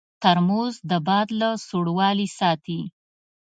[0.21, 2.79] ترموز د باد له سړوالي ساتي.